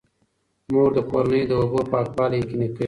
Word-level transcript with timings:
مور 0.71 0.89
د 0.97 0.99
کورنۍ 1.11 1.43
د 1.47 1.51
اوبو 1.61 1.79
پاکوالی 1.91 2.37
یقیني 2.43 2.67
کوي. 2.71 2.79